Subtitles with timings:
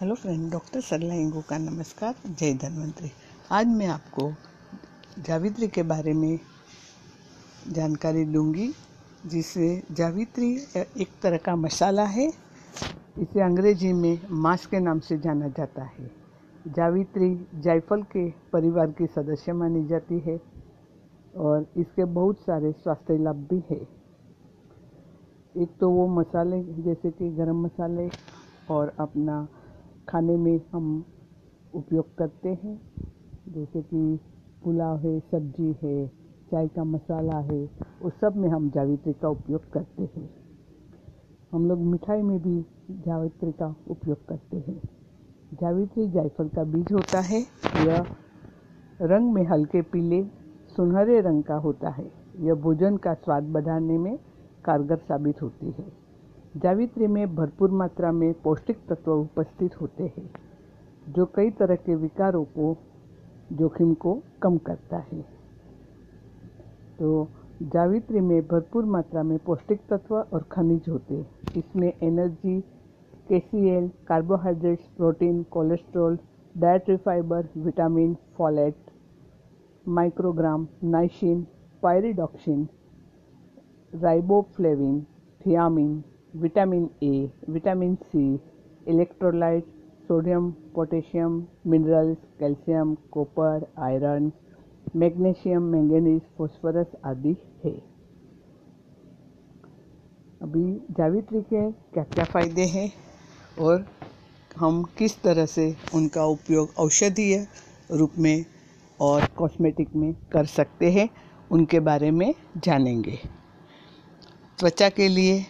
[0.00, 3.10] Hello friend, doctor Sarla इंगू का नमस्कार, जय धन्वंतरी।
[3.52, 4.28] आज मैं आपको
[5.18, 6.38] जावित्री के बारे में
[7.68, 8.68] जानकारी दूँगी,
[9.26, 12.28] जिसे जावित्री एक तरह का मसाला है,
[13.18, 16.10] इसे अंग्रेज़ी में मांस के नाम से जाना जाता है।
[16.68, 20.40] जावित्री जायफल के परिवार की सदस्य मानी जाती है,
[21.36, 23.82] और इसके बहुत सारे स्वास्थ्य लाभ भी है।
[25.54, 28.10] एक तो वो मसाले, जैसे कि गरम मसाले
[28.70, 29.46] और अपना
[30.08, 31.04] खाने में हम
[31.74, 32.80] उपयोग करते हैं,
[33.48, 34.20] जैसे कि
[34.64, 36.08] पुलाव है, सब्ज़ी है,
[36.50, 37.70] चाय का मसाला है,
[38.02, 40.30] उस सब में हम जावित्री का उपयोग करते हैं।
[41.52, 44.82] हम लोग मिठाई में भी जावित्री का उपयोग करते हैं।
[45.54, 47.40] जावित्री जायफल का बीज होता है,
[47.86, 48.06] यह
[49.02, 50.24] रंग में हल्के पीले,
[50.76, 54.18] सुनहरे रंग का होता है। यह भोजन का स्वाद बढ़ाने में
[54.64, 56.05] कारगर साबित होती है।
[56.56, 60.30] जावित्री में भरपूर मात्रा में पौष्टिक तत्व उपस्थित होते हैं,
[61.08, 62.76] जो कई तरह के विकारों को,
[63.52, 65.20] जोखिम को कम करता है।
[66.98, 67.28] तो
[67.62, 72.60] जावित्री में भरपूर मात्रा में पौष्टिक तत्व और खनिज होते हैं। इसमें एनर्जी
[73.32, 76.18] के carbohydrates, protein, cholesterol
[76.58, 78.76] dietary fibre, vitamin, folate,
[79.88, 81.46] microgram niacin
[81.82, 82.68] pyridoxine,
[83.94, 85.06] riboflavin,
[85.46, 86.04] thiamine
[86.36, 88.24] vitamin A vitamin C
[88.88, 89.64] electrolyte
[90.08, 94.30] sodium potassium minerals calcium copper iron
[94.96, 97.72] magnesium manganese phosphorus आदि है।
[100.42, 100.64] अभी
[100.98, 102.90] जावित्री के क्या क्या फ़ायदे हैं
[103.60, 103.86] और
[104.56, 107.46] हम किस तरह से उनका उपयोग औषधीय
[107.90, 108.44] रूप में
[109.00, 111.08] और कॉस्मेटिक में कर सकते हैं,
[111.50, 113.18] उनके बारे में जानेंगे।
[114.58, 115.44] त्वचा के लिए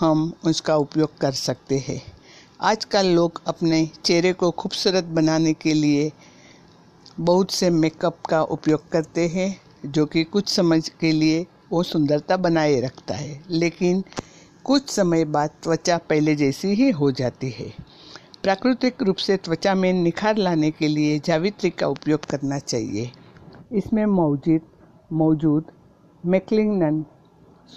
[0.00, 2.02] हम उसका उपयोग कर सकते हैं।
[2.60, 6.12] आजकल लोग अपने चेहरे को खूबसूरत बनाने के लिए
[7.20, 12.36] बहुत से मेकअप का उपयोग करते हैं, जो कि कुछ समय के लिए वो सुंदरता
[12.36, 14.04] बनाए रखता है। लेकिन
[14.64, 17.74] कुछ समय बाद त्वचा पहले जैसी ही हो जाती है।
[18.42, 23.10] प्राकृतिक रूप से त्वचा में निखार लाने के लिए जावित्री का उपयोग करना चाहिए।
[23.72, 24.60] इसमें मौजूद
[25.12, 25.64] मौजूद
[26.26, 27.04] मैक्लिंगन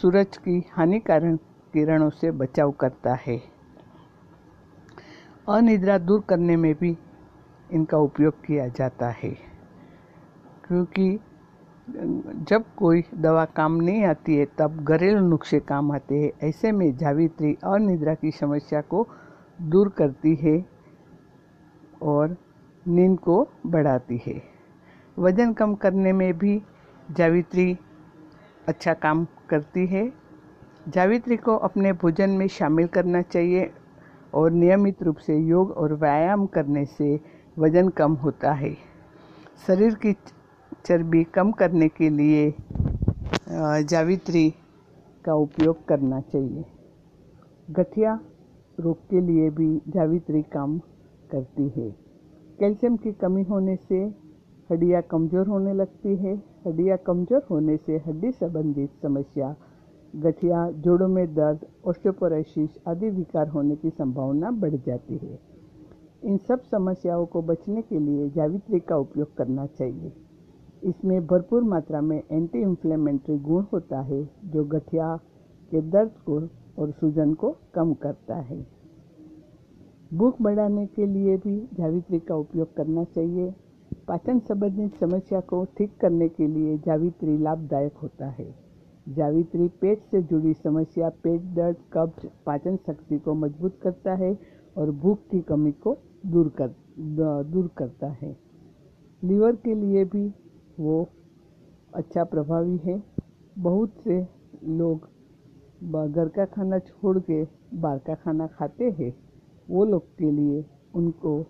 [0.02, 1.40] सूरज की हानिकारक
[1.74, 3.38] किरणों से बचाव करता है।
[5.48, 6.98] अनिद्रा दूर करने में भी
[7.70, 9.30] इनका उपयोग किया जाता है,
[10.68, 11.20] क्योंकि
[11.88, 16.96] जब कोई दवा काम नहीं आती है, तब घरेलू नुस्खे काम आते हैं। ऐसे में
[16.98, 19.08] जावित्री अनिद्रा की समस्या को
[19.62, 20.58] दूर करती है
[22.04, 22.36] और
[22.86, 24.42] नींद को बढ़ाती है।
[25.18, 26.62] वज़न कम करने में भी
[27.10, 27.78] जावित्री
[28.68, 30.12] अच्छा काम करती है।
[30.88, 33.70] जावित्री को अपने भोजन में शामिल करना चाहिए
[34.34, 37.20] और नियमित रूप से योग और व्यायाम करने से
[37.58, 38.74] वज़न कम होता है।
[39.68, 40.14] शरीर की
[40.86, 42.54] चर्बी कम करने के लिए
[43.84, 44.50] जावित्री
[45.26, 46.64] का उपयोग करना चाहिए।
[47.70, 48.20] गठिया
[48.78, 50.78] रोग के लिए भी जावित्री काम
[51.32, 51.90] करती है।
[52.60, 54.04] कैल्शियम की कमी होने से
[54.70, 56.36] हड्डियाँ कमज़ोर होने लगती है।
[56.68, 59.56] हड्डियाँ कमज़ोर होने से हड्डी संबंधित समस्या
[60.16, 65.40] गठिया, जोड़ों में दर्द ऑस्टियोपोरोसिस आदि विकार होने की संभावना बढ़ जाती है।
[66.24, 70.12] इन सब समस्याओं को बचने के लिए जावित्री का उपयोग करना चाहिए।
[70.84, 75.20] इसमें भरपूर मात्रा में एंटी इन्फ्लेमेटरी गुण होता है, जो गठिया
[75.72, 76.42] के दर्द को
[76.82, 78.68] और सूजन को कम करता है।
[80.14, 83.54] भूख बढ़ाने के लिए भी जावित्री का उपयोग करना चाहिए।
[84.08, 88.71] पाचन संबंधित समस्या को ठीक करने के लिए जावित्री लाभदायक होता है।
[89.12, 94.38] जावित्री पेट से जुड़ी समस्या, पेट दर्द, कब्ज, पाचन शक्ति को मज़बूत करता है
[94.78, 96.76] और भूख की कमी को दूर कर,
[97.44, 98.36] दूर करता है।
[99.22, 100.28] लीवर के लिए भी
[100.80, 101.08] वो
[101.96, 103.02] अच्छा प्रभावी है।
[103.58, 104.22] बहुत से
[104.66, 105.10] लोग
[105.84, 107.44] घर का खाना छोड़ के
[107.74, 109.14] बाहर का खाना खाते हैं।
[109.70, 110.66] वो लोग के लिए
[110.96, 111.46] उनको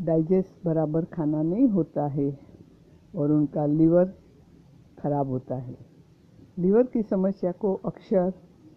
[0.00, 2.38] डाइजेस्ट बराबर खाना नहीं होता है
[3.14, 4.12] और उनका लीवर
[4.98, 5.76] खराब होता है।
[6.56, 8.30] लीवर की समस्या को अक्सर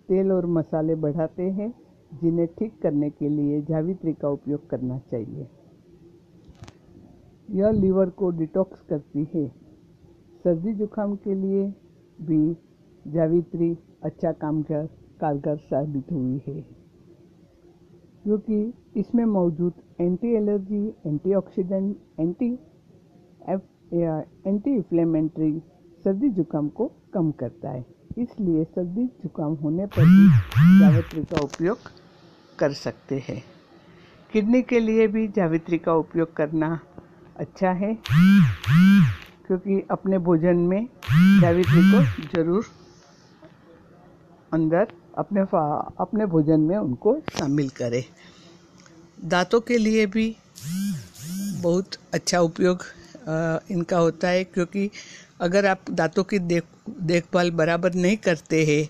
[0.09, 1.73] तेल और मसाले बढ़ाते हैं,
[2.11, 5.47] जिन्हें ठीक करने के लिए जावित्री का उपयोग करना चाहिए।
[7.49, 9.47] यह लीवर को डिटॉक्स करती है।
[10.45, 11.63] सर्दी जुकाम के लिए
[12.19, 12.41] भी
[13.05, 14.85] जावित्री अच्छा काम कर
[15.21, 16.61] कारगर साबित हुई है,
[18.23, 18.61] क्योंकि
[18.97, 22.53] इसमें मौजूद anti allergy antioxidant anti
[23.49, 23.95] f
[24.47, 25.59] anti inflammatory
[26.05, 27.85] सर्दी जुकाम को कम करता है।
[28.17, 31.77] इसलिए सर्दी, जुकाम होने पर भी जावित्री का उपयोग
[32.59, 33.43] कर सकते हैं।
[34.31, 36.79] किडनी के लिए भी जावित्री का उपयोग करना
[37.37, 37.93] अच्छा है,
[39.47, 40.87] क्योंकि अपने भोजन में
[41.41, 42.03] जावित्री को
[42.33, 42.65] ज़रूर
[44.53, 48.03] अंदर अपने अपने भोजन में उनको शामिल करें।
[49.25, 50.35] दांतों के लिए भी
[51.61, 52.83] बहुत अच्छा उपयोग
[53.71, 54.89] इनका होता है क्योंकि
[55.41, 58.89] अगर आप दांतों की देख, देखभाल बराबर नहीं करते हैं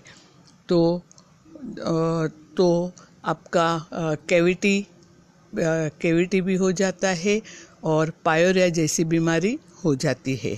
[0.68, 0.80] तो
[2.56, 2.92] तो
[3.24, 3.66] आपका
[4.28, 4.86] कैविटी
[5.52, 7.40] कैविटी भी हो जाता है
[7.84, 10.56] और पायोरिया जैसी बीमारी हो जाती है।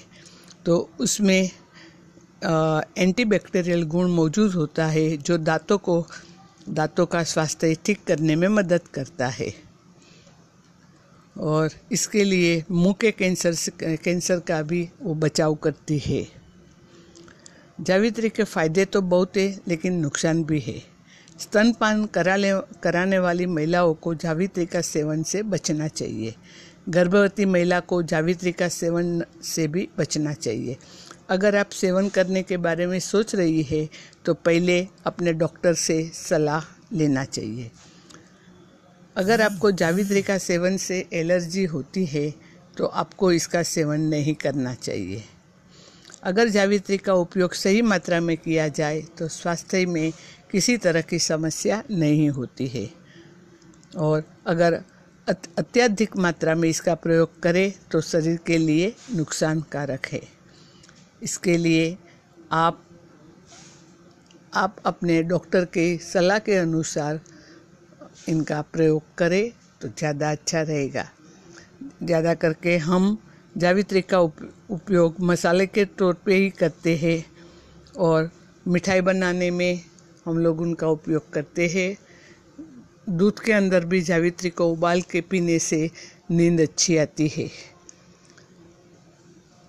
[0.67, 1.51] तो उसमें
[2.99, 6.05] एंटीबैक्टीरियल गुण मौजूद होता है जो दांतों को,
[6.69, 9.53] दांतों का स्वास्थ्य ठीक करने में मदद करता है।
[11.37, 16.27] और इसके लिए मुँह के कैंसर से, कैंसर का भी वो बचाव करती है।
[17.81, 20.81] जावित्री के फ़ायदे तो बहुत है, लेकिन नुकसान भी है।
[21.41, 22.53] स्तनपान कराने
[22.83, 26.35] कराने वाली महिलाओं को जावित्री का सेवन से बचना चाहिए।
[26.89, 30.77] गर्भवती महिला को जावित्री का सेवन से भी बचना चाहिए।
[31.31, 33.89] अगर आप सेवन करने के बारे में सोच रही है
[34.25, 37.71] तो पहले अपने डॉक्टर से सलाह लेना चाहिए।
[39.17, 42.31] अगर आपको जावित्री का सेवन से एलर्जी होती है
[42.77, 45.23] तो आपको इसका सेवन नहीं करना चाहिए।
[46.23, 50.13] अगर जावित्री का उपयोग सही मात्रा में किया जाए तो स्वास्थ्य में
[50.51, 52.89] किसी तरह की समस्या नहीं होती है।
[53.97, 54.81] और अगर
[55.27, 60.23] अत्यधिक मात्रा में इसका प्रयोग करें तो शरीर के लिए नुकसानकारक है।
[61.23, 61.97] इसके लिए
[62.53, 62.83] आप
[64.55, 67.21] आप अपने डॉक्टर के सलाह के अनुसार
[68.29, 71.05] इनका प्रयोग करें तो ज़्यादा अच्छा रहेगा।
[72.03, 73.17] ज़्यादा करके हम
[73.57, 77.25] जावित्री का उपयोग मसाले के तौर पे ही करते हैं
[77.99, 78.31] और
[78.67, 79.81] मिठाई बनाने में
[80.27, 81.97] हम लोग उनका उपयोग करते हैं।
[83.09, 85.91] दूध के अंदर भी जावित्री को उबाल के पीने से
[86.31, 87.49] नींद अच्छी आती है।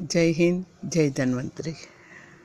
[0.02, 1.74] जय हिंद, जय धन्वंतरी।